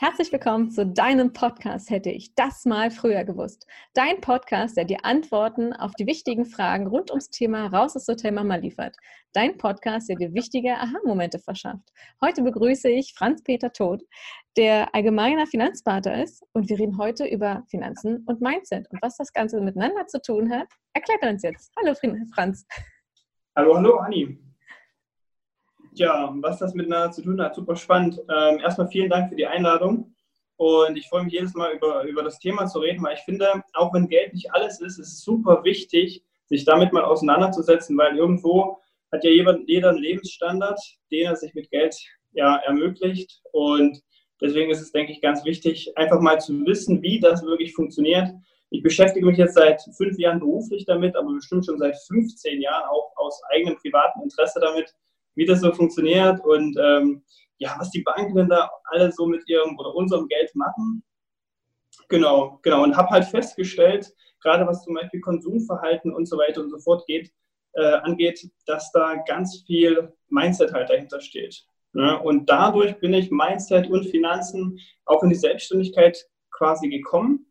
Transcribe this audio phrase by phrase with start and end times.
[0.00, 3.66] Herzlich willkommen zu deinem Podcast Hätte ich das mal früher gewusst.
[3.94, 8.30] Dein Podcast, der dir Antworten auf die wichtigen Fragen rund ums Thema Raus aus Hotel
[8.30, 8.96] Mama liefert.
[9.32, 11.90] Dein Podcast, der dir wichtige Aha-Momente verschafft.
[12.22, 14.04] Heute begrüße ich Franz-Peter Todt,
[14.56, 18.88] der allgemeiner Finanzberater ist und wir reden heute über Finanzen und Mindset.
[18.92, 21.72] Und was das Ganze miteinander zu tun hat, erklärt er uns jetzt.
[21.76, 21.96] Hallo
[22.32, 22.64] Franz.
[23.56, 24.47] Hallo, hallo Anni.
[25.98, 28.20] Ja, was das miteinander zu tun hat, super spannend.
[28.30, 30.14] Ähm, erstmal vielen Dank für die Einladung.
[30.56, 33.64] Und ich freue mich jedes Mal über, über das Thema zu reden, weil ich finde,
[33.74, 38.16] auch wenn Geld nicht alles ist, ist es super wichtig, sich damit mal auseinanderzusetzen, weil
[38.16, 38.78] irgendwo
[39.10, 40.78] hat ja jeder, jeder einen Lebensstandard,
[41.10, 41.96] den er sich mit Geld
[42.30, 43.42] ja, ermöglicht.
[43.50, 44.00] Und
[44.40, 48.28] deswegen ist es, denke ich, ganz wichtig, einfach mal zu wissen, wie das wirklich funktioniert.
[48.70, 52.88] Ich beschäftige mich jetzt seit fünf Jahren beruflich damit, aber bestimmt schon seit 15 Jahren
[52.88, 54.94] auch aus eigenem privaten Interesse damit
[55.38, 57.22] wie das so funktioniert und ähm,
[57.58, 61.04] ja, was die Banken denn da alle so mit ihrem oder unserem Geld machen.
[62.08, 62.82] Genau, genau.
[62.82, 67.06] Und habe halt festgestellt, gerade was zum Beispiel Konsumverhalten und so weiter und so fort
[67.06, 67.32] geht,
[67.74, 71.64] äh, angeht, dass da ganz viel Mindset halt dahinter steht.
[71.92, 72.20] Ne?
[72.20, 76.18] Und dadurch bin ich Mindset und Finanzen auch in die Selbstständigkeit
[76.50, 77.46] quasi gekommen.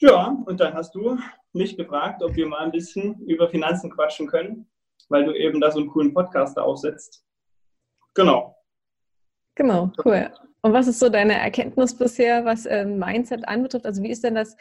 [0.00, 1.18] Ja, und dann hast du
[1.52, 4.71] mich gefragt, ob wir mal ein bisschen über Finanzen quatschen können
[5.08, 7.24] weil du eben da so einen coolen Podcast da aufsetzt.
[8.14, 8.56] Genau.
[9.54, 10.30] Genau, cool.
[10.62, 13.84] Und was ist so deine Erkenntnis bisher, was äh, Mindset anbetrifft?
[13.84, 14.56] Also wie ist denn das,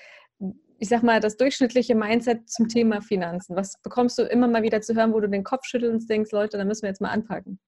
[0.80, 3.56] ich sag mal, das durchschnittliche Mindset zum Thema Finanzen?
[3.56, 6.31] Was bekommst du immer mal wieder zu hören, wo du den Kopf schüttelst und denkst,
[6.31, 7.59] Leute, da müssen wir jetzt mal anpacken?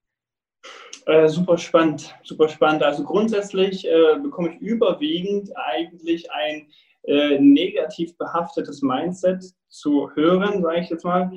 [1.06, 2.82] Äh, super spannend, super spannend.
[2.82, 6.66] Also grundsätzlich äh, bekomme ich überwiegend eigentlich ein
[7.06, 11.30] äh, negativ behaftetes Mindset zu hören, sage ich jetzt mal,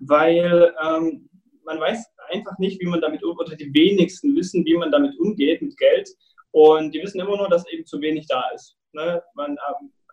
[0.00, 1.28] weil ähm,
[1.64, 5.18] man weiß einfach nicht, wie man damit umgeht, oder die wenigsten wissen, wie man damit
[5.18, 6.08] umgeht mit Geld.
[6.50, 8.76] Und die wissen immer nur, dass eben zu wenig da ist.
[8.92, 9.22] Ne?
[9.34, 9.56] Man,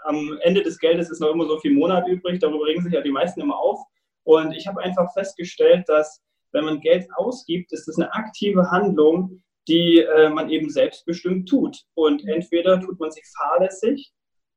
[0.03, 3.01] am Ende des Geldes ist noch immer so viel Monat übrig, darüber regen sich ja
[3.01, 3.79] die meisten immer auf.
[4.23, 6.21] Und ich habe einfach festgestellt, dass
[6.51, 11.83] wenn man Geld ausgibt, ist das eine aktive Handlung, die äh, man eben selbstbestimmt tut.
[11.94, 14.11] Und entweder tut man sich fahrlässig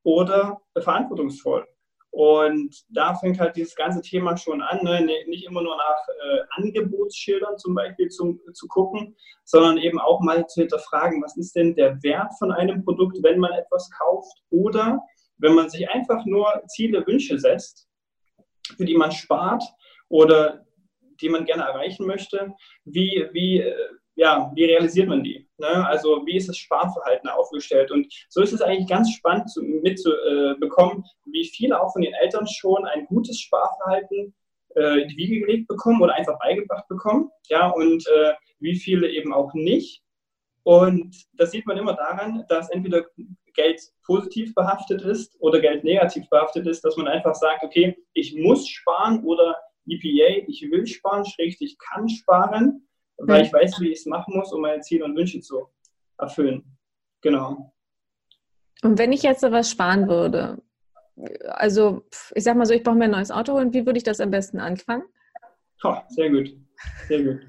[0.05, 1.67] oder verantwortungsvoll.
[2.11, 5.05] Und da fängt halt dieses ganze Thema schon an, ne?
[5.27, 10.47] nicht immer nur nach äh, Angebotsschildern zum Beispiel zu, zu gucken, sondern eben auch mal
[10.47, 15.01] zu hinterfragen, was ist denn der Wert von einem Produkt, wenn man etwas kauft oder
[15.39, 17.89] wenn man sich einfach nur Ziele, Wünsche setzt,
[18.77, 19.63] für die man spart
[20.07, 20.65] oder
[21.19, 22.53] die man gerne erreichen möchte,
[22.85, 23.75] wie, wie äh,
[24.15, 25.47] ja, wie realisiert man die?
[25.57, 25.87] Ne?
[25.87, 27.91] Also wie ist das Sparverhalten aufgestellt?
[27.91, 32.13] Und so ist es eigentlich ganz spannend zu, mitzubekommen, äh, wie viele auch von den
[32.13, 34.33] Eltern schon ein gutes Sparverhalten
[34.75, 37.29] äh, in die Wiege gelegt bekommen oder einfach beigebracht bekommen.
[37.49, 40.01] Ja, und äh, wie viele eben auch nicht.
[40.63, 43.05] Und das sieht man immer daran, dass entweder
[43.53, 48.35] Geld positiv behaftet ist oder Geld negativ behaftet ist, dass man einfach sagt, okay, ich
[48.35, 49.55] muss sparen oder
[49.87, 52.87] EPA, ich will sparen, schrägstrich ich kann sparen
[53.17, 55.67] weil ich weiß, wie ich es machen muss, um meine Ziele und Wünsche zu
[56.17, 56.63] erfüllen.
[57.21, 57.73] Genau.
[58.83, 60.61] Und wenn ich jetzt sowas sparen würde,
[61.45, 62.03] also
[62.33, 64.19] ich sag mal so, ich brauche mir ein neues Auto holen, wie würde ich das
[64.19, 65.03] am besten anfangen?
[65.83, 66.55] Oh, sehr gut,
[67.07, 67.41] sehr gut.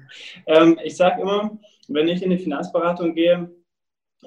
[0.45, 1.57] Ähm, ich sage immer,
[1.87, 3.49] wenn ich in die Finanzberatung gehe,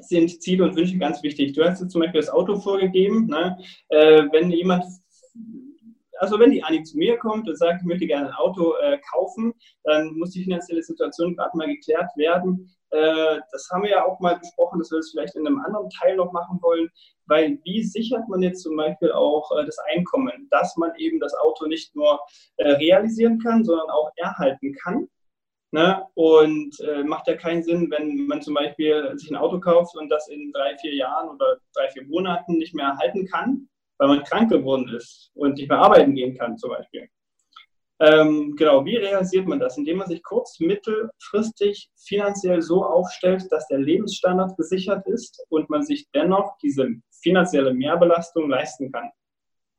[0.00, 1.52] sind Ziele und Wünsche ganz wichtig.
[1.52, 3.26] Du hast jetzt zum Beispiel das Auto vorgegeben.
[3.26, 3.58] Ne?
[3.88, 4.84] Äh, wenn jemand
[6.20, 8.98] also wenn die Anni zu mir kommt und sagt, ich möchte gerne ein Auto äh,
[9.10, 9.54] kaufen,
[9.84, 12.70] dann muss die finanzielle Situation gerade mal geklärt werden.
[12.90, 15.88] Äh, das haben wir ja auch mal besprochen, dass wir das vielleicht in einem anderen
[15.88, 16.90] Teil noch machen wollen,
[17.24, 21.34] weil wie sichert man jetzt zum Beispiel auch äh, das Einkommen, dass man eben das
[21.34, 22.20] Auto nicht nur
[22.56, 25.08] äh, realisieren kann, sondern auch erhalten kann.
[25.72, 26.04] Ne?
[26.14, 30.10] Und äh, macht ja keinen Sinn, wenn man zum Beispiel sich ein Auto kauft und
[30.10, 33.69] das in drei, vier Jahren oder drei, vier Monaten nicht mehr erhalten kann,
[34.00, 37.06] weil man krank geworden ist und nicht mehr arbeiten gehen kann zum Beispiel.
[38.00, 39.76] Ähm, genau, wie realisiert man das?
[39.76, 45.82] Indem man sich kurz-, mittelfristig finanziell so aufstellt, dass der Lebensstandard gesichert ist und man
[45.82, 46.88] sich dennoch diese
[47.22, 49.10] finanzielle Mehrbelastung leisten kann.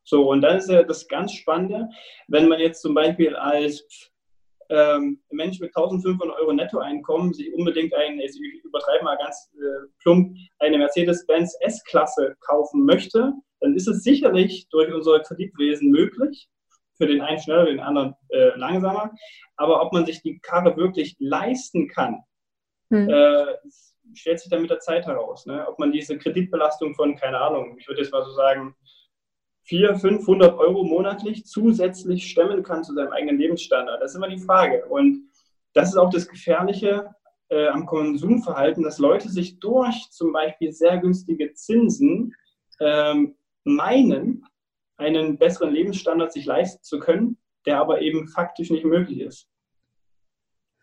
[0.04, 1.90] So, und dann ist ja das ganz Spannende,
[2.28, 4.11] wenn man jetzt zum Beispiel als
[4.72, 10.36] ähm, Mensch mit 1500 Euro Nettoeinkommen sich unbedingt eine, ich übertreibe mal ganz äh, plump,
[10.60, 16.50] eine Mercedes-Benz S-Klasse kaufen möchte, dann ist es sicherlich durch unser Kreditwesen möglich,
[16.98, 19.12] für den einen schneller, den anderen äh, langsamer.
[19.58, 22.22] Aber ob man sich die Karre wirklich leisten kann,
[22.90, 23.10] hm.
[23.10, 23.46] äh,
[24.14, 25.46] stellt sich dann mit der Zeit heraus.
[25.46, 25.68] Ne?
[25.68, 28.76] Ob man diese Kreditbelastung von, keine Ahnung, ich würde jetzt mal so sagen,
[29.64, 34.02] 400, 500 Euro monatlich zusätzlich stemmen kann zu seinem eigenen Lebensstandard.
[34.02, 34.86] Das ist immer die Frage.
[34.86, 35.30] Und
[35.74, 37.10] das ist auch das Gefährliche
[37.50, 42.34] äh, am Konsumverhalten, dass Leute sich durch zum Beispiel sehr günstige Zinsen
[42.80, 44.46] ähm, meinen,
[44.98, 49.51] einen besseren Lebensstandard sich leisten zu können, der aber eben faktisch nicht möglich ist.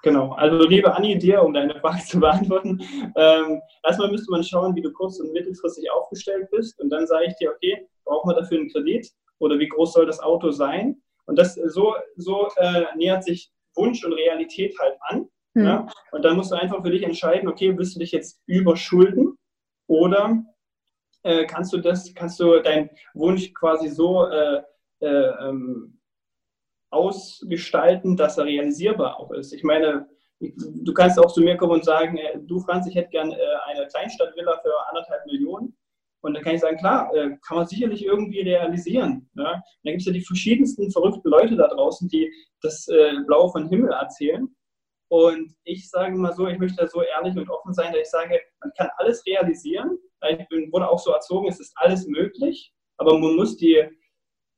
[0.02, 2.80] Genau, also liebe Anni, dir, um deine Frage zu beantworten,
[3.16, 7.26] ähm, erstmal müsste man schauen, wie du kurz- und mittelfristig aufgestellt bist und dann sage
[7.26, 11.02] ich dir, okay, brauchen wir dafür einen Kredit oder wie groß soll das Auto sein?
[11.26, 15.28] Und das so, so äh, nähert sich Wunsch und Realität halt an.
[15.54, 15.64] Mhm.
[15.64, 15.86] Ja?
[16.12, 19.36] Und dann musst du einfach für dich entscheiden, okay, willst du dich jetzt überschulden
[19.88, 20.42] oder
[21.24, 24.62] äh, kannst du das, kannst du deinen Wunsch quasi so äh,
[25.00, 25.97] äh ähm,
[26.90, 29.52] ausgestalten, dass er realisierbar auch ist.
[29.52, 30.08] Ich meine,
[30.40, 33.36] du kannst auch zu mir kommen und sagen, äh, du Franz, ich hätte gern äh,
[33.66, 35.76] eine Kleinstadtvilla für anderthalb Millionen.
[36.20, 39.30] Und dann kann ich sagen, klar, äh, kann man sicherlich irgendwie realisieren.
[39.34, 39.52] Ja?
[39.52, 42.30] dann gibt es ja die verschiedensten verrückten Leute da draußen, die
[42.60, 42.86] das
[43.26, 44.48] Blaue von Himmel erzählen.
[45.10, 48.10] Und ich sage mal so, ich möchte da so ehrlich und offen sein, dass ich
[48.10, 49.96] sage, man kann alles realisieren.
[50.28, 53.84] Ich bin, wurde auch so erzogen, es ist alles möglich, aber man muss die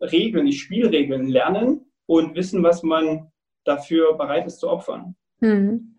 [0.01, 3.31] Regeln, die Spielregeln lernen und wissen, was man
[3.63, 5.15] dafür bereit ist zu opfern.
[5.43, 5.95] Hm.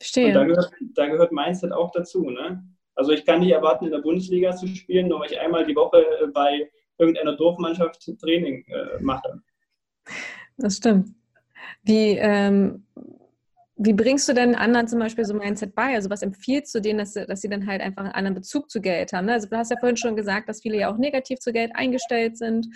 [0.00, 0.26] Verstehe.
[0.26, 2.28] Und da gehört, da gehört Mindset auch dazu.
[2.28, 2.64] Ne?
[2.96, 5.76] Also ich kann nicht erwarten, in der Bundesliga zu spielen, nur weil ich einmal die
[5.76, 6.68] Woche äh, bei
[6.98, 9.42] irgendeiner Dorfmannschaft Training äh, mache.
[10.56, 11.10] Das stimmt.
[11.84, 12.84] Wie, ähm,
[13.76, 15.94] wie bringst du denn anderen zum Beispiel so Mindset bei?
[15.94, 18.80] Also was empfiehlst du denen, dass, dass sie dann halt einfach einen anderen Bezug zu
[18.80, 19.26] Geld haben?
[19.26, 19.34] Ne?
[19.34, 22.38] Also du hast ja vorhin schon gesagt, dass viele ja auch negativ zu Geld eingestellt
[22.38, 22.66] sind.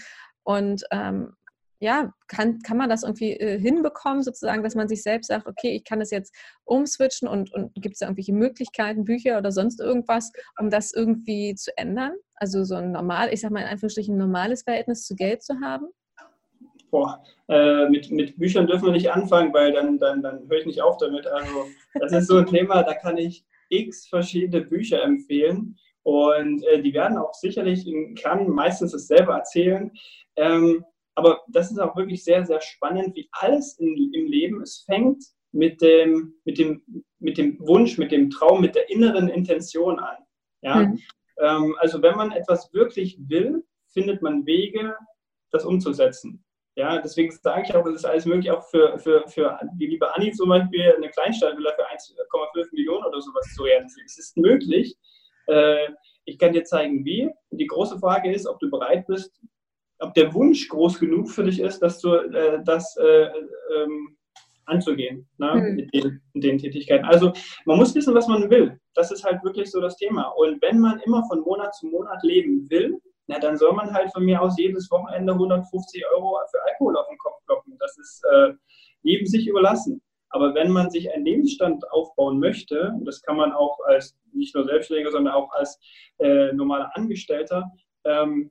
[0.45, 1.35] Und ähm,
[1.81, 5.77] ja, kann, kann man das irgendwie äh, hinbekommen, sozusagen, dass man sich selbst sagt, okay,
[5.77, 6.35] ich kann das jetzt
[6.65, 11.55] umswitchen und, und gibt es da irgendwelche Möglichkeiten, Bücher oder sonst irgendwas, um das irgendwie
[11.55, 12.13] zu ändern?
[12.35, 15.87] Also so ein normal, ich sag mal in Anführungsstrichen, normales Verhältnis zu Geld zu haben?
[16.91, 20.67] Boah, äh, mit, mit Büchern dürfen wir nicht anfangen, weil dann, dann, dann höre ich
[20.67, 21.27] nicht auf damit.
[21.27, 21.67] Also
[22.01, 25.77] das ist so ein Thema, da kann ich x verschiedene Bücher empfehlen.
[26.03, 29.93] Und äh, die werden auch sicherlich im Kern meistens dasselbe erzählen.
[30.37, 30.83] Ähm,
[31.19, 35.25] aber das ist auch wirklich sehr, sehr spannend, wie alles in, im Leben, es fängt
[35.50, 36.81] mit dem, mit, dem,
[37.19, 40.17] mit dem Wunsch, mit dem Traum, mit der inneren Intention an.
[40.62, 40.76] Ja?
[40.76, 41.00] Mhm.
[41.41, 44.97] Ähm, also wenn man etwas wirklich will, findet man Wege,
[45.50, 46.44] das umzusetzen.
[46.76, 50.15] Ja, deswegen sage ich auch, es ist alles möglich, auch für, für, für die liebe
[50.15, 54.06] Anni zum Beispiel eine Kleinstadtvilla für 1,5 Millionen oder sowas zu realisieren.
[54.06, 54.97] Es ist möglich.
[55.49, 55.88] Äh,
[56.26, 57.29] ich kann dir zeigen, wie.
[57.50, 59.32] Die große Frage ist, ob du bereit bist,
[60.00, 63.29] ob der Wunsch groß genug für dich ist, dass du äh, das äh,
[63.77, 64.17] ähm,
[64.67, 65.75] anzugehen ne, mhm.
[65.75, 67.05] mit, den, mit, den, Tätigkeiten.
[67.05, 67.33] Also
[67.65, 68.79] man muss wissen, was man will.
[68.95, 70.29] Das ist halt wirklich so das Thema.
[70.37, 74.11] Und wenn man immer von Monat zu Monat leben will, na, dann soll man halt
[74.12, 77.77] von mir aus jedes Wochenende 150 Euro für Alkohol auf den Kopf kloppen.
[77.79, 78.53] Das ist äh,
[79.03, 80.03] jedem sich überlassen.
[80.31, 84.55] Aber wenn man sich einen Lebensstand aufbauen möchte, und das kann man auch als nicht
[84.55, 85.79] nur Selbstständiger, sondern auch als
[86.19, 87.71] äh, normaler Angestellter,
[88.05, 88.51] ähm,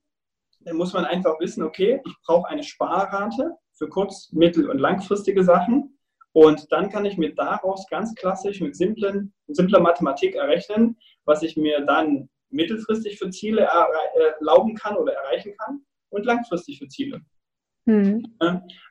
[0.62, 5.44] dann muss man einfach wissen, okay, ich brauche eine Sparrate für kurz-, mittel- und langfristige
[5.44, 5.98] Sachen.
[6.34, 11.58] Und dann kann ich mir daraus ganz klassisch mit simplen, simpler Mathematik errechnen, was ich
[11.58, 13.68] mir dann mittelfristig für Ziele
[14.40, 17.22] erlauben kann oder erreichen kann und langfristig für Ziele.
[17.86, 18.36] Mhm.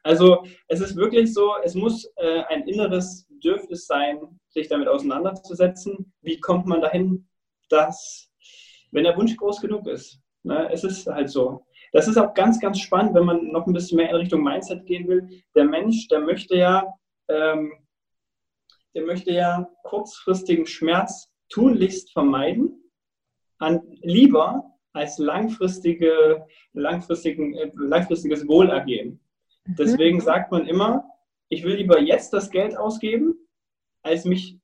[0.02, 4.18] Also es ist wirklich so, es muss äh, ein inneres Bedürfnis sein,
[4.48, 6.12] sich damit auseinanderzusetzen.
[6.22, 7.28] Wie kommt man dahin,
[7.68, 8.30] dass,
[8.90, 10.70] wenn der Wunsch groß genug ist, Ne?
[10.72, 11.66] Es ist halt so.
[11.92, 14.86] Das ist auch ganz, ganz spannend, wenn man noch ein bisschen mehr in Richtung Mindset
[14.86, 15.28] gehen will.
[15.54, 16.94] Der Mensch, der möchte ja,
[17.28, 17.72] ähm,
[18.94, 22.80] der möchte ja kurzfristigen Schmerz tunlichst vermeiden,
[23.58, 29.20] an, lieber als langfristige, langfristigen, äh, langfristiges Wohlergehen.
[29.64, 29.76] Mhm.
[29.76, 31.04] Deswegen sagt man immer,
[31.48, 33.34] ich will lieber jetzt das Geld ausgeben,
[34.02, 34.58] als mich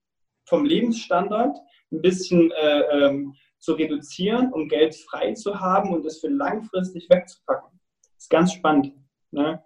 [0.45, 1.57] vom Lebensstandard
[1.91, 7.09] ein bisschen äh, ähm, zu reduzieren, um Geld frei zu haben und es für langfristig
[7.09, 7.79] wegzupacken.
[8.03, 8.93] Das ist ganz spannend.
[9.31, 9.63] Ne?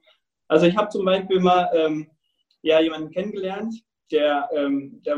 [0.48, 2.10] Also ich habe zum Beispiel mal ähm,
[2.60, 3.74] ja, jemanden kennengelernt,
[4.12, 5.16] der, ähm, der,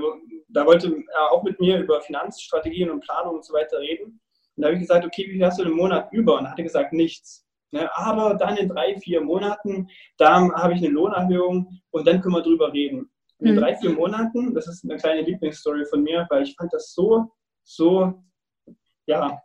[0.48, 4.20] da wollte er auch mit mir über Finanzstrategien und Planung und so weiter reden.
[4.56, 6.38] Und da habe ich gesagt, okay, wie viel hast du im Monat über?
[6.38, 7.44] Und er hatte gesagt, nichts.
[7.72, 7.90] Ne?
[7.96, 12.42] Aber dann in drei, vier Monaten, da habe ich eine Lohnerhöhung und dann können wir
[12.42, 13.10] drüber reden.
[13.38, 13.58] Und in mhm.
[13.58, 17.32] drei, vier Monaten, das ist eine kleine Lieblingsstory von mir, weil ich fand das so,
[17.64, 18.22] so
[19.08, 19.42] ja,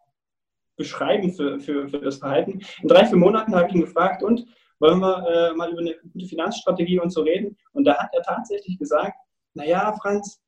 [0.75, 2.59] beschreiben für, für, für das Verhalten.
[2.81, 4.45] In drei, vier Monaten habe ich ihn gefragt, und
[4.79, 7.57] wollen wir äh, mal über eine gute Finanzstrategie und so reden?
[7.71, 9.15] Und da hat er tatsächlich gesagt,
[9.53, 10.41] naja, Franz,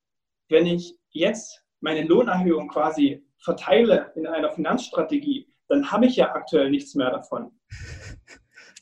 [0.49, 6.69] wenn ich jetzt meine Lohnerhöhung quasi verteile in einer Finanzstrategie, dann habe ich ja aktuell
[6.69, 7.51] nichts mehr davon.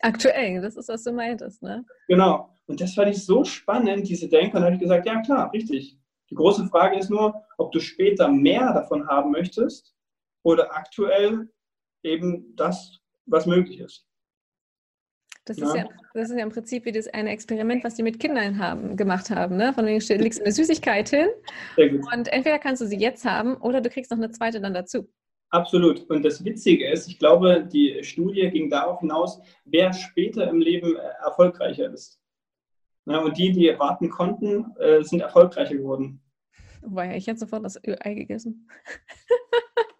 [0.01, 1.85] Aktuell, das ist, was du meintest, ne?
[2.09, 2.49] Genau.
[2.65, 4.57] Und das fand ich so spannend, diese Denke.
[4.57, 5.97] Und da habe ich gesagt, ja klar, richtig.
[6.29, 9.93] Die große Frage ist nur, ob du später mehr davon haben möchtest
[10.43, 11.49] oder aktuell
[12.03, 14.05] eben das, was möglich ist.
[15.45, 15.67] Das, ja.
[15.67, 18.57] Ist ja, das ist ja im Prinzip wie das eine Experiment, was die mit Kindern
[18.59, 19.57] haben, gemacht haben.
[19.57, 19.73] Ne?
[19.73, 21.27] Von wegen legst du eine Süßigkeit hin
[21.77, 25.09] und entweder kannst du sie jetzt haben oder du kriegst noch eine zweite dann dazu.
[25.49, 26.09] Absolut.
[26.09, 30.95] Und das Witzige ist, ich glaube, die Studie ging darauf hinaus, wer später im Leben
[30.95, 32.19] äh, erfolgreicher ist.
[33.05, 36.21] Ja, und die, die warten konnten, äh, sind erfolgreicher geworden.
[36.81, 38.67] Wobei, ich hätte sofort das Ei gegessen.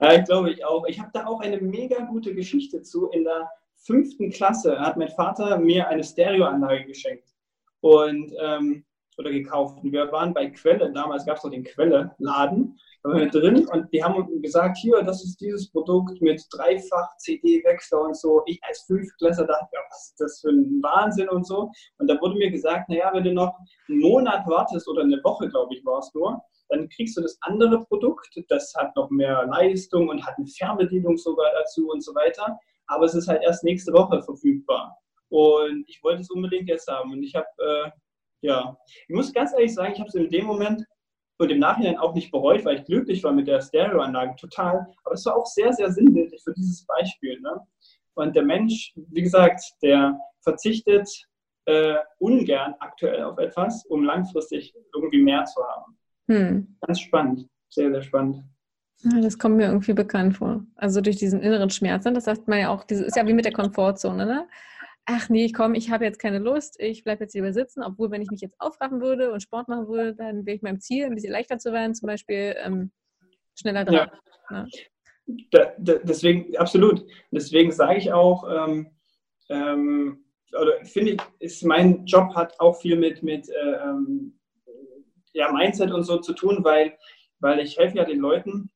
[0.01, 0.85] Ja, ich glaube ich auch.
[0.87, 3.09] Ich habe da auch eine mega gute Geschichte zu.
[3.09, 7.29] In der fünften Klasse hat mein Vater mir eine Stereoanlage geschenkt
[7.81, 8.85] und ähm,
[9.17, 9.83] oder gekauft.
[9.83, 13.67] Und wir waren bei Quelle, damals gab es noch den Quelle-Laden, da waren wir drin
[13.67, 18.43] und die haben gesagt, hier, das ist dieses Produkt mit dreifach CD-Wechsler und so.
[18.45, 21.69] Ich als Fünftklässler dachte, ja, was ist das für ein Wahnsinn und so.
[21.97, 23.53] Und da wurde mir gesagt, naja, wenn du noch
[23.89, 26.41] einen Monat wartest oder eine Woche, glaube ich, war es nur,
[26.73, 31.17] dann kriegst du das andere Produkt, das hat noch mehr Leistung und hat eine Fernbedienung
[31.17, 34.97] sogar dazu und so weiter aber es ist halt erst nächste Woche verfügbar.
[35.29, 37.11] Und ich wollte es unbedingt jetzt haben.
[37.11, 37.91] Und ich habe, äh,
[38.41, 38.77] ja,
[39.07, 40.83] ich muss ganz ehrlich sagen, ich habe es in dem Moment
[41.39, 44.85] und im Nachhinein auch nicht bereut, weil ich glücklich war mit der Stereoanlage, total.
[45.03, 47.39] Aber es war auch sehr, sehr sinnbildlich für dieses Beispiel.
[47.41, 47.59] Ne?
[48.13, 51.09] Und der Mensch, wie gesagt, der verzichtet
[51.65, 55.97] äh, ungern aktuell auf etwas, um langfristig irgendwie mehr zu haben.
[56.27, 56.77] Hm.
[56.81, 58.43] Ganz spannend, sehr, sehr spannend.
[59.03, 60.65] Ja, das kommt mir irgendwie bekannt vor.
[60.75, 62.05] Also durch diesen inneren Schmerz.
[62.05, 62.13] Ne?
[62.13, 64.25] Das sagt man ja auch, das ist ja wie mit der Komfortzone.
[64.25, 64.47] Ne?
[65.05, 68.21] Ach nee, komm, ich habe jetzt keine Lust, ich bleibe jetzt lieber sitzen, obwohl wenn
[68.21, 71.15] ich mich jetzt aufraffen würde und Sport machen würde, dann wäre ich meinem Ziel, ein
[71.15, 72.91] bisschen leichter zu werden, zum Beispiel ähm,
[73.59, 74.09] schneller dran.
[74.49, 74.63] Ja.
[74.63, 74.69] Ne?
[75.51, 77.05] Da, da, deswegen, absolut.
[77.31, 78.91] Deswegen sage ich auch, ähm,
[79.49, 84.39] ähm, oder finde ich, ist, mein Job hat auch viel mit, mit äh, ähm,
[85.33, 86.97] ja, Mindset und so zu tun, weil,
[87.39, 88.69] weil ich helfe ja den Leuten,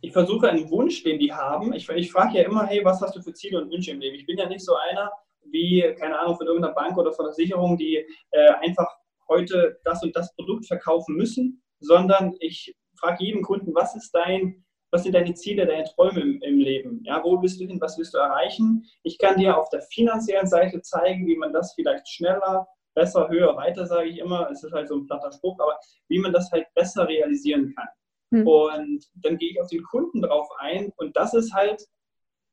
[0.00, 1.72] ich versuche einen Wunsch, den die haben.
[1.72, 4.16] Ich, ich frage ja immer, hey, was hast du für Ziele und Wünsche im Leben?
[4.16, 5.10] Ich bin ja nicht so einer
[5.50, 8.88] wie, keine Ahnung, von irgendeiner Bank oder von der Sicherung, die äh, einfach
[9.28, 14.64] heute das und das Produkt verkaufen müssen, sondern ich frage jeden Kunden, was ist dein,
[14.90, 17.02] was sind deine Ziele, deine Träume im, im, Leben?
[17.04, 17.80] Ja, wo bist du hin?
[17.80, 18.84] Was willst du erreichen?
[19.02, 22.66] Ich kann dir auf der finanziellen Seite zeigen, wie man das vielleicht schneller,
[22.96, 24.50] besser, höher, weiter, sage ich immer.
[24.50, 27.88] Es ist halt so ein platter Spruch, aber wie man das halt besser realisieren kann.
[28.32, 28.46] Hm.
[28.46, 31.80] Und dann gehe ich auf den Kunden drauf ein und das ist halt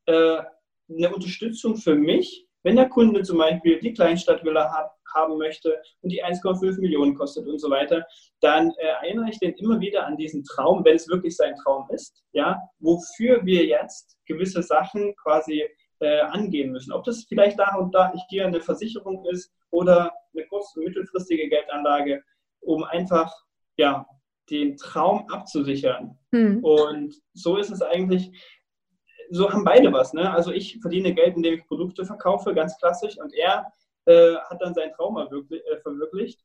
[0.06, 0.42] äh,
[0.90, 6.12] eine Unterstützung für mich, wenn der Kunde zum Beispiel die Kleinstadtvilla hat, haben möchte und
[6.12, 8.06] die 1,5 Millionen kostet und so weiter,
[8.42, 11.88] dann äh, erinnere ich den immer wieder an diesen Traum, wenn es wirklich sein Traum
[11.92, 15.64] ist, ja, wofür wir jetzt gewisse Sachen quasi
[16.04, 16.92] äh, angehen müssen.
[16.92, 21.50] Ob das vielleicht da und da hier eine Versicherung ist oder eine kurz- und mittelfristige
[21.50, 22.24] Geldanlage,
[22.60, 23.34] um einfach
[23.78, 24.06] ja,
[24.50, 26.18] den Traum abzusichern.
[26.32, 26.64] Hm.
[26.64, 28.32] Und so ist es eigentlich,
[29.30, 30.14] so haben beide was.
[30.14, 30.32] Ne?
[30.32, 33.72] Also ich verdiene Geld, indem ich Produkte verkaufe, ganz klassisch, und er
[34.06, 36.42] äh, hat dann seinen Traum äh, verwirklicht.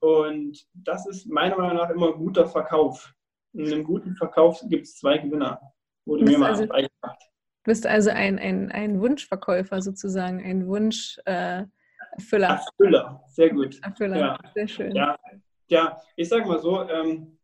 [0.00, 3.14] Und das ist meiner Meinung nach immer guter Verkauf.
[3.54, 5.60] In einem guten Verkauf gibt es zwei Gewinner.
[6.04, 7.31] Wurde mir mal also, beigebracht.
[7.64, 11.68] Du bist also ein, ein, ein Wunschverkäufer sozusagen, ein Wunscherfüller.
[12.16, 13.78] Äh, Erfüller, sehr gut.
[13.82, 14.38] Erfüller, ja.
[14.52, 14.96] sehr schön.
[14.96, 15.16] Ja,
[15.68, 17.38] ja, ich sage mal so, ähm,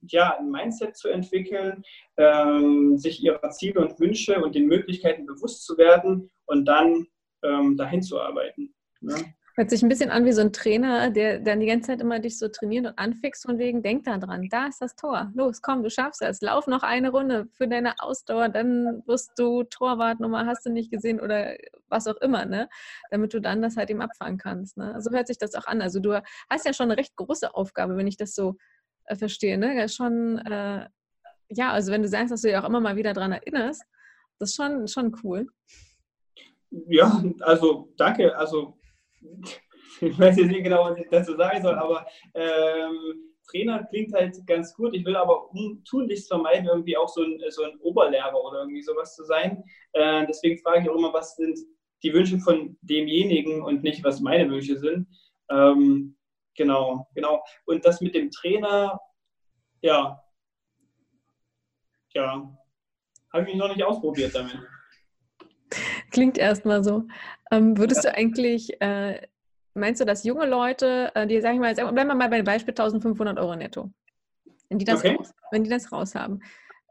[0.09, 1.83] ja, ein Mindset zu entwickeln,
[2.19, 7.07] ähm, sich ihrer Ziele und Wünsche und den Möglichkeiten bewusst zu werden und dann
[7.43, 8.75] ähm, dahin zu arbeiten.
[9.01, 9.15] Ne?
[9.57, 12.19] Hört sich ein bisschen an wie so ein Trainer, der dann die ganze Zeit immer
[12.19, 15.31] dich so trainiert und anfixt von wegen, denk da dran, da ist das Tor.
[15.35, 16.41] Los, komm, du schaffst es.
[16.41, 21.21] Lauf noch eine Runde für deine Ausdauer, dann wirst du Torwartnummer, hast du nicht gesehen
[21.21, 21.57] oder
[21.89, 22.69] was auch immer, ne?
[23.13, 24.77] Damit du dann das halt eben abfangen kannst.
[24.77, 25.01] Ne?
[25.01, 25.81] So hört sich das auch an.
[25.83, 26.21] Also du
[26.51, 28.57] hast ja schon eine recht große Aufgabe, wenn ich das so
[29.05, 29.57] äh, verstehe.
[29.57, 29.77] Ne?
[29.77, 30.89] Das ist schon, äh,
[31.51, 33.85] ja, also wenn du sagst, dass du dich auch immer mal wieder daran erinnerst,
[34.41, 35.47] das ist schon, schon cool.
[36.89, 38.37] Ja, also danke.
[38.37, 38.79] Also
[40.01, 44.37] ich weiß jetzt nicht genau, was ich dazu sagen soll, aber ähm, Trainer klingt halt
[44.47, 44.95] ganz gut.
[44.95, 45.51] Ich will aber
[45.85, 49.63] tunlichst vermeiden, irgendwie auch so ein, so ein Oberlehrer oder irgendwie sowas zu sein.
[49.93, 51.59] Äh, deswegen frage ich auch immer, was sind
[52.03, 55.07] die Wünsche von demjenigen und nicht, was meine Wünsche sind.
[55.51, 56.17] Ähm,
[56.55, 57.45] Genau, genau.
[57.65, 59.01] Und das mit dem Trainer,
[59.83, 60.21] ja,
[62.13, 62.59] ja,
[63.33, 64.57] habe ich mich noch nicht ausprobiert damit.
[66.15, 67.09] Klingt erstmal so.
[67.51, 68.13] Ähm, würdest ja.
[68.13, 69.21] du eigentlich, äh,
[69.75, 72.45] meinst du, dass junge Leute, äh, die, sag ich mal, bleiben wir mal bei dem
[72.45, 73.91] Beispiel 1500 Euro netto,
[74.69, 75.17] wenn die das, okay.
[75.17, 76.41] raus, wenn die das raus haben,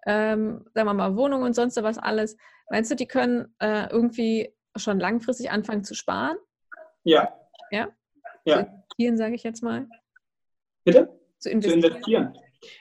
[0.06, 2.36] ähm, sagen wir mal Wohnung und sonst was alles,
[2.70, 6.36] meinst du, die können äh, irgendwie schon langfristig anfangen zu sparen?
[7.06, 7.34] Ja.
[7.72, 7.88] Ja?
[8.44, 8.56] Ja.
[8.56, 9.88] Zu investieren, sage ich jetzt mal.
[10.84, 11.18] Bitte?
[11.39, 11.82] Zu investieren.
[11.82, 12.38] Zu investieren.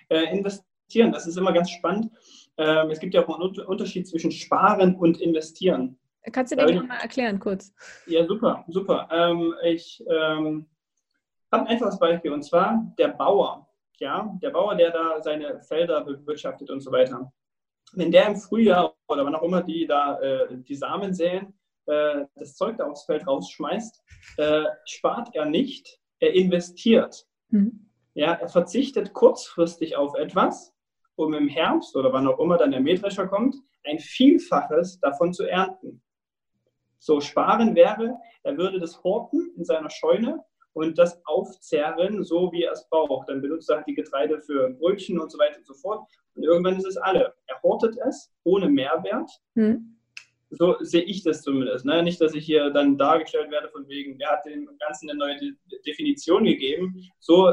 [0.09, 2.11] Äh, investieren, das ist immer ganz spannend.
[2.57, 6.01] Ähm, es gibt ja auch einen Unterschied zwischen Sparen und Investieren.
[6.31, 7.73] Kannst du den äh, mal erklären, kurz?
[8.07, 9.09] Ja, super, super.
[9.11, 10.67] Ähm, ich ähm,
[11.50, 13.69] habe ein einfaches Beispiel und zwar der Bauer.
[13.99, 17.33] Ja, der Bauer, der da seine Felder bewirtschaftet und so weiter.
[17.93, 21.55] Wenn der im Frühjahr oder wann auch immer die da äh, die Samen säen,
[21.87, 24.02] äh, das Zeug da aufs Feld rausschmeißt,
[24.38, 27.26] äh, spart er nicht, er investiert.
[27.49, 27.91] Mhm.
[28.14, 30.75] Ja, er verzichtet kurzfristig auf etwas,
[31.17, 35.45] um im Herbst oder wann auch immer dann der Mähdrescher kommt, ein Vielfaches davon zu
[35.45, 36.02] ernten.
[37.03, 40.39] So sparen wäre, er würde das horten in seiner Scheune
[40.73, 43.29] und das aufzerren, so wie er es braucht.
[43.29, 46.09] Dann benutzt er halt die Getreide für Brötchen und so weiter und so fort.
[46.37, 47.35] Und irgendwann ist es alle.
[47.49, 49.29] Er hortet es ohne Mehrwert.
[49.57, 49.99] Hm.
[50.51, 51.85] So sehe ich das zumindest.
[51.85, 52.05] Ne?
[52.05, 55.41] Nicht, dass ich hier dann dargestellt werde von wegen, er hat dem Ganzen eine neue
[55.41, 55.55] De
[55.85, 57.03] Definition gegeben.
[57.19, 57.53] So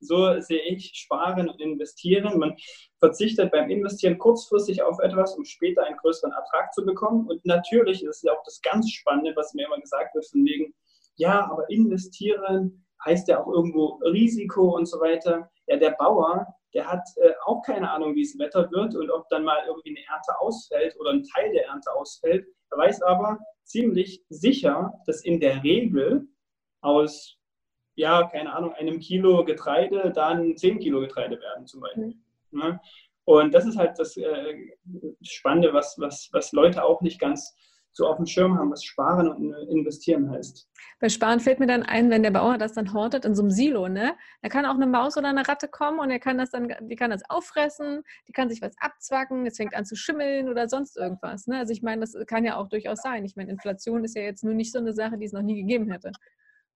[0.00, 2.38] so sehe ich Sparen und Investieren.
[2.38, 2.56] Man
[2.98, 7.26] verzichtet beim Investieren kurzfristig auf etwas, um später einen größeren Ertrag zu bekommen.
[7.26, 10.74] Und natürlich ist ja auch das ganz Spannende, was mir immer gesagt wird, von wegen,
[11.16, 15.50] ja, aber investieren heißt ja auch irgendwo Risiko und so weiter.
[15.66, 19.28] Ja, der Bauer, der hat äh, auch keine Ahnung, wie es Wetter wird und ob
[19.28, 22.46] dann mal irgendwie eine Ernte ausfällt oder ein Teil der Ernte ausfällt.
[22.70, 26.28] Er weiß aber ziemlich sicher, dass in der Regel
[26.80, 27.37] aus
[27.98, 32.14] ja, keine Ahnung, einem Kilo Getreide dann 10 Kilo Getreide werden zum Beispiel.
[32.52, 32.60] Mhm.
[32.60, 32.80] Ne?
[33.24, 34.54] Und das ist halt das äh,
[35.20, 37.54] Spannende, was, was, was Leute auch nicht ganz
[37.90, 40.70] so auf dem Schirm haben, was Sparen und Investieren heißt.
[41.00, 43.50] Bei Sparen fällt mir dann ein, wenn der Bauer das dann hortet in so einem
[43.50, 44.14] Silo, ne?
[44.42, 46.94] Da kann auch eine Maus oder eine Ratte kommen und er kann das dann, die
[46.94, 50.96] kann das auffressen, die kann sich was abzwacken, es fängt an zu schimmeln oder sonst
[50.96, 51.48] irgendwas.
[51.48, 51.58] Ne?
[51.58, 53.24] Also ich meine, das kann ja auch durchaus sein.
[53.24, 55.56] Ich meine, Inflation ist ja jetzt nur nicht so eine Sache, die es noch nie
[55.56, 56.12] gegeben hätte.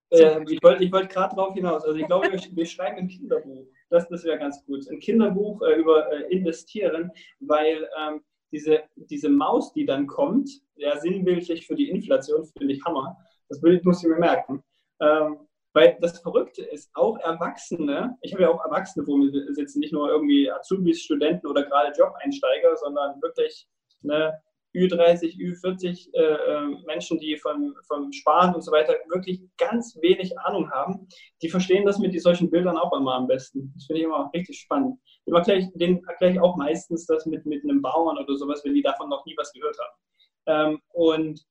[0.09, 1.83] Äh, ich wollte wollt gerade darauf hinaus.
[1.83, 3.67] Also ich glaube, wir schreiben ein Kinderbuch.
[3.89, 4.87] Das, das wäre ganz gut.
[4.89, 10.97] Ein Kinderbuch äh, über äh, Investieren, weil ähm, diese, diese Maus, die dann kommt, ja
[10.99, 13.17] sinnbildlich für die Inflation, finde ich Hammer.
[13.49, 14.63] Das muss ich mir merken.
[14.99, 19.79] Ähm, weil das Verrückte ist, auch Erwachsene, ich habe ja auch Erwachsene vor mir sitzen,
[19.79, 23.67] nicht nur irgendwie Azubis, Studenten oder gerade Job-Einsteiger, sondern wirklich
[24.01, 24.39] ne,
[24.73, 30.37] Ü30, Ü40 äh, äh, Menschen, die von, vom Sparen und so weiter wirklich ganz wenig
[30.39, 31.07] Ahnung haben,
[31.41, 33.71] die verstehen das mit solchen Bildern auch immer am besten.
[33.75, 34.99] Das finde ich immer richtig spannend.
[35.27, 38.61] Dem erkläre ich, denen erkläre ich auch meistens das mit, mit einem Bauern oder sowas,
[38.63, 40.73] wenn die davon noch nie was gehört haben.
[40.73, 41.41] Ähm, und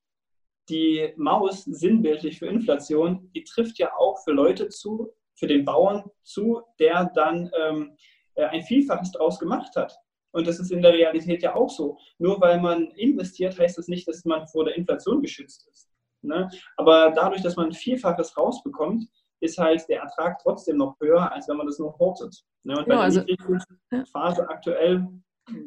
[0.68, 6.04] die Maus, sinnbildlich für Inflation, die trifft ja auch für Leute zu, für den Bauern
[6.22, 7.96] zu, der dann ähm,
[8.34, 9.96] äh, ein Vielfaches draus gemacht hat.
[10.32, 11.98] Und das ist in der Realität ja auch so.
[12.18, 15.88] Nur weil man investiert, heißt das nicht, dass man vor der Inflation geschützt ist.
[16.22, 16.50] Ne?
[16.76, 19.04] Aber dadurch, dass man ein Vielfaches rausbekommt,
[19.40, 22.44] ist halt der Ertrag trotzdem noch höher, als wenn man das nur hortet.
[22.62, 22.78] Ne?
[22.78, 25.06] Und bei ja, der also, Phase aktuell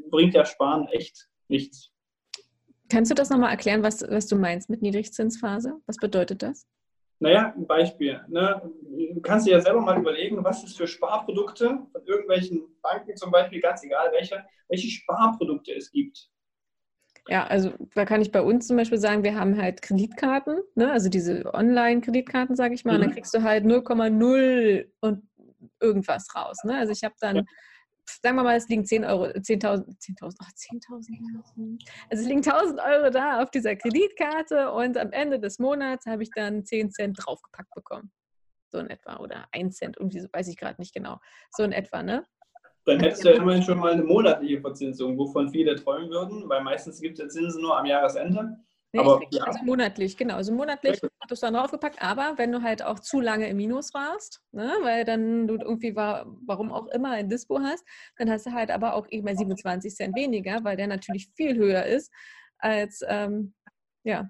[0.10, 1.92] bringt ja Sparen echt nichts.
[2.90, 5.74] Kannst du das nochmal erklären, was, was du meinst mit Niedrigzinsphase?
[5.88, 6.66] Was bedeutet das?
[7.20, 8.22] Naja, ein Beispiel.
[8.28, 8.62] Ne?
[9.14, 13.32] Du kannst dir ja selber mal überlegen, was es für Sparprodukte von irgendwelchen Banken zum
[13.32, 16.30] Beispiel, ganz egal welche, welche Sparprodukte es gibt.
[17.28, 20.92] Ja, also da kann ich bei uns zum Beispiel sagen, wir haben halt Kreditkarten, ne?
[20.92, 22.96] also diese Online-Kreditkarten, sage ich mal, mhm.
[22.96, 23.14] und dann mhm.
[23.16, 25.24] kriegst du halt 0,0 und
[25.80, 26.64] irgendwas raus.
[26.64, 26.78] Ne?
[26.78, 27.44] Also ich habe dann ja
[28.06, 33.10] sagen wir mal, es liegen 10 Euro, 10.000, 10.000, 10.000, also es liegen 1.000 Euro
[33.10, 37.74] da auf dieser Kreditkarte und am Ende des Monats habe ich dann 10 Cent draufgepackt
[37.74, 38.12] bekommen.
[38.72, 39.18] So in etwa.
[39.18, 41.20] Oder 1 Cent, irgendwie weiß ich gerade nicht genau.
[41.52, 42.26] So in etwa, ne?
[42.86, 46.62] Dann hättest du ja immerhin schon mal eine monatliche Verzinsung, wovon viele träumen würden, weil
[46.64, 48.58] meistens gibt es Zinsen nur am Jahresende.
[48.94, 49.44] Aber, ja.
[49.44, 50.36] Also monatlich, genau.
[50.36, 53.94] Also monatlich hat es dann draufgepackt, aber wenn du halt auch zu lange im Minus
[53.94, 57.86] warst, ne, weil dann du irgendwie war, warum auch immer ein Dispo hast,
[58.18, 61.86] dann hast du halt aber auch eben 27 Cent weniger, weil der natürlich viel höher
[61.86, 62.12] ist
[62.58, 63.54] als, ähm,
[64.04, 64.30] ja.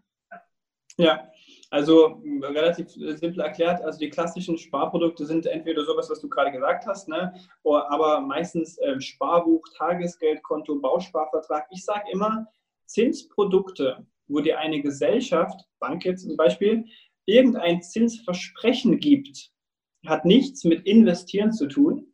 [0.98, 1.30] Ja,
[1.72, 6.86] also relativ simpel erklärt, also die klassischen Sparprodukte sind entweder sowas, was du gerade gesagt
[6.86, 11.68] hast, ne, aber meistens äh, Sparbuch, Tagesgeldkonto, Bausparvertrag.
[11.72, 12.48] Ich sage immer,
[12.86, 16.86] Zinsprodukte wo dir eine Gesellschaft, Bank jetzt zum Beispiel,
[17.26, 19.52] irgendein Zinsversprechen gibt,
[20.06, 22.14] hat nichts mit Investieren zu tun,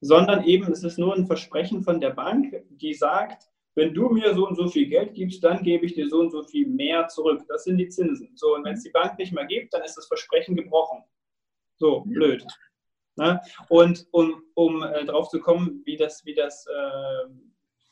[0.00, 4.34] sondern eben es ist nur ein Versprechen von der Bank, die sagt, wenn du mir
[4.34, 7.08] so und so viel Geld gibst, dann gebe ich dir so und so viel mehr
[7.08, 7.42] zurück.
[7.48, 8.30] Das sind die Zinsen.
[8.34, 11.02] So, und wenn es die Bank nicht mehr gibt, dann ist das Versprechen gebrochen.
[11.76, 12.42] So, blöd.
[13.16, 13.40] Ne?
[13.68, 17.28] Und um, um äh, drauf zu kommen, wie das, wie das, äh,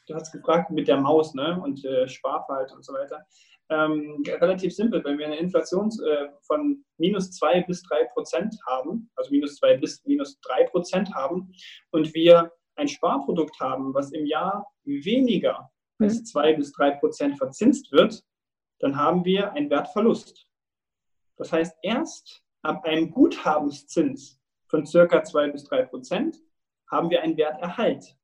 [0.06, 1.60] du hast gefragt mit der Maus ne?
[1.62, 3.24] und äh, Sparverhalten und so weiter.
[3.70, 9.10] Ähm, relativ simpel, wenn wir eine Inflation äh, von minus 2 bis 3 Prozent haben,
[9.16, 11.50] also minus 2 bis minus 3 Prozent haben
[11.90, 16.56] und wir ein Sparprodukt haben, was im Jahr weniger als 2 mhm.
[16.58, 18.22] bis 3 Prozent verzinst wird,
[18.80, 20.46] dann haben wir einen Wertverlust.
[21.36, 26.36] Das heißt, erst ab einem Guthabenszins von circa 2 bis 3 Prozent
[26.90, 28.16] haben wir einen Werterhalt.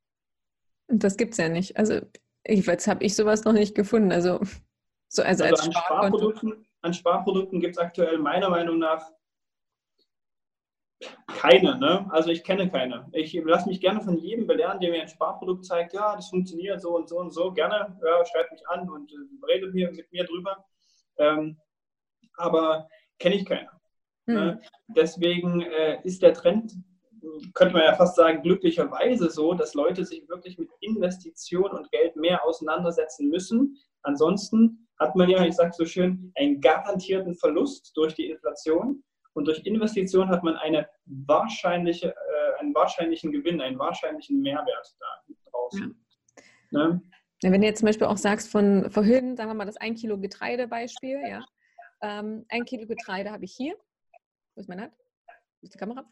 [0.90, 1.76] Das gibt es ja nicht.
[1.76, 2.00] Also
[2.46, 4.12] jedenfalls habe ich sowas noch nicht gefunden.
[4.12, 4.40] Also,
[5.08, 9.10] so, also, also an, Sparprodukten, an Sparprodukten gibt es aktuell meiner Meinung nach
[11.38, 11.78] keine.
[11.78, 12.06] Ne?
[12.10, 13.08] Also ich kenne keine.
[13.12, 16.80] Ich lasse mich gerne von jedem belehren, der mir ein Sparprodukt zeigt, ja, das funktioniert
[16.82, 17.52] so und so und so.
[17.52, 20.64] Gerne, ja, schreibt mich an und äh, redet mir, mit mir drüber.
[21.16, 21.58] Ähm,
[22.36, 23.70] aber kenne ich keine.
[24.26, 24.52] Ne?
[24.52, 24.60] Hm.
[24.88, 26.74] Deswegen äh, ist der Trend,
[27.54, 32.16] könnte man ja fast sagen, glücklicherweise so, dass Leute sich wirklich mit Investition und Geld
[32.16, 33.76] mehr auseinandersetzen müssen.
[34.02, 39.02] Ansonsten hat man ja, ich sage so schön, einen garantierten Verlust durch die Inflation.
[39.32, 45.34] Und durch Investition hat man eine wahrscheinliche, äh, einen wahrscheinlichen Gewinn, einen wahrscheinlichen Mehrwert da
[45.50, 46.04] draußen.
[46.72, 46.88] Ja.
[46.88, 47.02] Ne?
[47.42, 50.18] Wenn du jetzt zum Beispiel auch sagst, von vorhin, sagen wir mal das 1 Kilo
[50.18, 51.44] Getreide-Beispiel, ja.
[52.02, 53.76] Ähm, ein Kilo Getreide habe ich hier
[54.54, 54.94] wo ist meine Hand?
[55.60, 56.04] Wo ist die Kamera?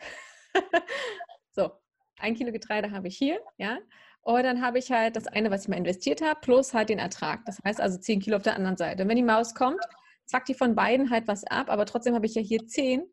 [1.52, 1.70] so,
[2.18, 3.78] ein Kilo Getreide habe ich hier, ja.
[4.22, 6.98] Und dann habe ich halt das eine, was ich mal investiert habe, plus halt den
[6.98, 7.44] Ertrag.
[7.46, 9.02] Das heißt also 10 Kilo auf der anderen Seite.
[9.02, 9.82] Und wenn die Maus kommt,
[10.26, 13.04] zackt die von beiden halt was ab, aber trotzdem habe ich ja hier 10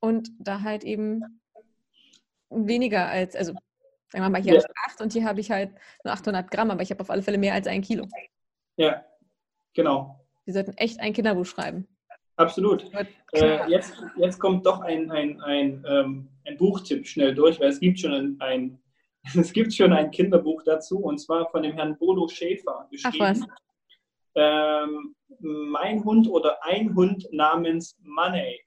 [0.00, 1.40] und da halt eben
[2.50, 3.54] weniger als, also
[4.12, 4.62] sagen wir mal, hier ja.
[4.62, 5.72] habe ich 8 und hier habe ich halt
[6.04, 8.06] nur 800 Gramm, aber ich habe auf alle Fälle mehr als ein Kilo.
[8.76, 9.04] Ja,
[9.74, 10.24] genau.
[10.44, 11.88] Wir sollten echt ein Kinderbuch schreiben.
[12.36, 12.90] Absolut.
[13.32, 17.80] Äh, jetzt, jetzt kommt doch ein, ein, ein, ähm, ein Buchtipp schnell durch, weil es
[17.80, 18.78] gibt schon ein, ein,
[19.38, 23.16] es gibt schon ein Kinderbuch dazu und zwar von dem Herrn Bodo Schäfer geschrieben.
[23.20, 23.40] Ach was.
[24.36, 28.60] Ähm, mein Hund oder ein Hund namens Money.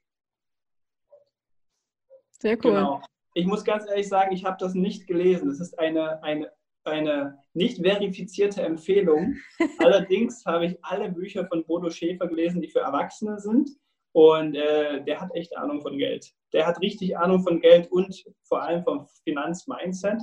[2.40, 2.72] Sehr cool.
[2.72, 3.02] Genau.
[3.34, 5.50] Ich muss ganz ehrlich sagen, ich habe das nicht gelesen.
[5.50, 6.50] Es ist eine, eine
[6.88, 9.36] eine nicht verifizierte Empfehlung.
[9.78, 13.70] Allerdings habe ich alle Bücher von Bodo Schäfer gelesen, die für Erwachsene sind.
[14.12, 16.32] Und äh, der hat echt Ahnung von Geld.
[16.52, 20.20] Der hat richtig Ahnung von Geld und vor allem vom Finanzmindset.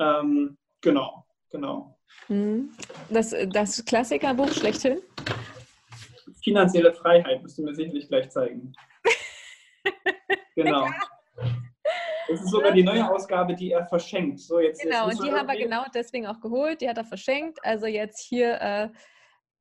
[0.00, 1.98] Ähm, genau, genau.
[2.28, 2.70] Mhm.
[3.08, 5.00] Das, das Klassikerbuch schlechthin?
[6.42, 8.72] Finanzielle Freiheit, musst du mir sicherlich gleich zeigen.
[10.54, 10.86] genau.
[12.36, 14.40] Das ist sogar die neue Ausgabe, die er verschenkt.
[14.40, 16.80] So, jetzt, genau, jetzt und die haben wir genau deswegen auch geholt.
[16.80, 17.58] Die hat er verschenkt.
[17.62, 18.88] Also jetzt hier, äh,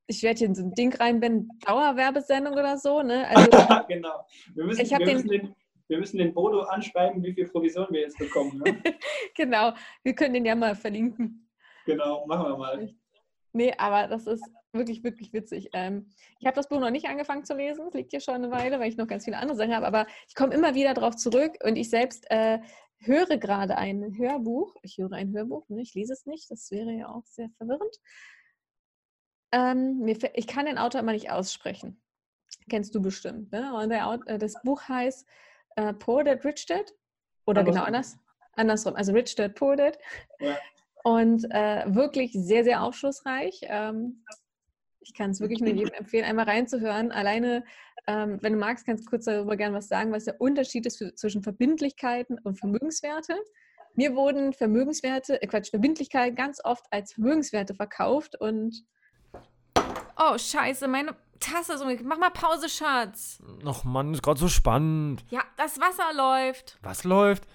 [0.07, 3.01] ich werde hier in so ein Ding reinbinden, Dauerwerbesendung oder so.
[3.01, 3.27] Ne?
[3.29, 3.49] Also,
[3.88, 4.25] genau.
[4.53, 5.55] Wir müssen, ich wir, den, müssen den,
[5.88, 8.61] wir müssen den Bodo anschreiben, wie viel Provision wir jetzt bekommen.
[8.63, 8.81] Ne?
[9.35, 11.49] genau, wir können den ja mal verlinken.
[11.85, 12.93] Genau, machen wir mal.
[13.53, 14.43] Nee, aber das ist
[14.75, 15.69] wirklich, wirklich witzig.
[15.73, 16.09] Ähm,
[16.39, 18.79] ich habe das Buch noch nicht angefangen zu lesen, es liegt hier schon eine Weile,
[18.79, 21.57] weil ich noch ganz viele andere Sachen habe, aber ich komme immer wieder darauf zurück
[21.63, 22.59] und ich selbst äh,
[22.99, 24.75] höre gerade ein Hörbuch.
[24.81, 25.81] Ich höre ein Hörbuch, ne?
[25.81, 27.95] ich lese es nicht, das wäre ja auch sehr verwirrend.
[29.51, 32.01] Ähm, mir, ich kann den Autor immer nicht aussprechen.
[32.69, 33.51] Kennst du bestimmt.
[33.51, 33.73] Ne?
[33.73, 35.27] Und der, äh, das Buch heißt
[35.75, 36.93] äh, Poor Dad, Rich Dad.
[37.45, 38.17] Oder genau anders.
[38.53, 38.95] Andersrum.
[38.95, 39.97] Also Rich Dad, Poor Dad.
[40.39, 40.57] Ja
[41.05, 43.59] und äh, wirklich sehr, sehr aufschlussreich.
[43.61, 44.25] Ähm,
[45.05, 47.11] ich kann es wirklich nur jedem empfehlen, einmal reinzuhören.
[47.11, 47.63] Alleine,
[48.07, 50.97] ähm, wenn du magst, kannst du kurz darüber gerne was sagen, was der Unterschied ist
[50.97, 53.35] für, zwischen Verbindlichkeiten und Vermögenswerte.
[53.93, 58.83] Mir wurden Vermögenswerte, äh Quatsch, Verbindlichkeiten ganz oft als Vermögenswerte verkauft und.
[60.17, 62.07] Oh, scheiße, meine Tasse ist umgekehrt.
[62.07, 63.39] Mach mal Pause, Schatz.
[63.65, 65.23] Ach Mann, ist gerade so spannend.
[65.29, 66.79] Ja, das Wasser läuft.
[66.81, 67.45] Was läuft?